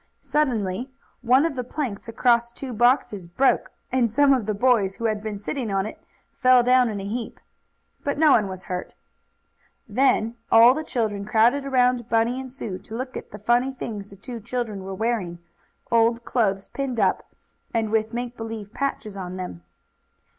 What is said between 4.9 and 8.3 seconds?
who had been sitting on it, fell down in a heap. But